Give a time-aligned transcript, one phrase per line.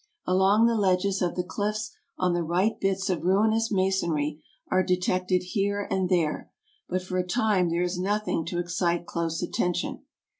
[0.27, 5.43] Aiong the ledges of the cliffs on the right bits of ruinous masonry are detected
[5.43, 6.51] here and there,
[6.89, 10.01] but for a time there is nothing to excite close attention.